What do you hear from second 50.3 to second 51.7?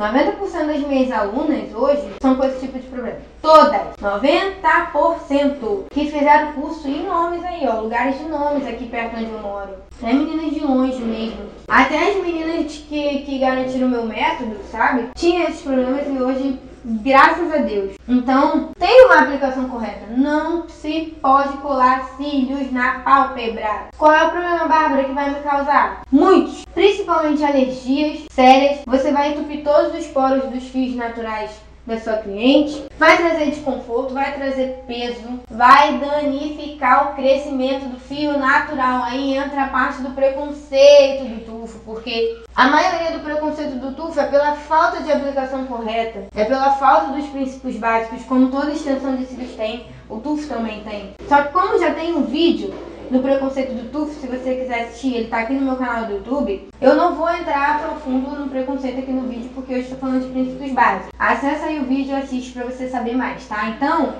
também tem. Só que